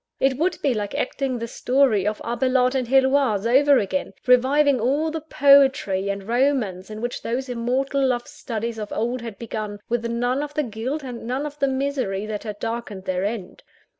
It 0.19 0.39
would 0.39 0.59
be 0.63 0.73
like 0.73 0.95
acting 0.95 1.37
the 1.37 1.47
story 1.47 2.07
of 2.07 2.19
Abelard 2.25 2.73
and 2.73 2.87
Heloise 2.87 3.45
over 3.45 3.77
again 3.77 4.13
reviving 4.25 4.79
all 4.79 5.11
the 5.11 5.21
poetry 5.21 6.09
and 6.09 6.23
romance 6.27 6.89
in 6.89 7.01
which 7.01 7.21
those 7.21 7.49
immortal 7.49 8.03
love 8.07 8.27
studies 8.27 8.79
of 8.79 8.91
old 8.91 9.21
had 9.21 9.37
begun, 9.37 9.79
with 9.89 10.03
none 10.07 10.41
of 10.41 10.55
the 10.55 10.63
guilt 10.63 11.03
and 11.03 11.27
none 11.27 11.45
of 11.45 11.59
the 11.59 11.67
misery 11.67 12.25
that 12.25 12.41
had 12.45 12.57
darkened 12.59 13.05
their 13.05 13.23
end. 13.23 13.61